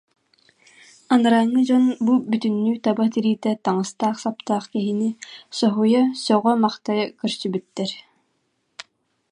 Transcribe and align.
Анарааҥҥы 1.13 1.61
дьон 1.67 1.85
бу 2.05 2.13
бүтүннүү 2.29 2.73
таба 2.85 3.05
тириитэ 3.13 3.51
таҥастаах-саптаах 3.65 4.65
киһини 4.73 5.09
соһуйа, 5.57 6.01
сөҕө-махтайа 6.23 7.05
көрсүбүттэр 7.21 7.91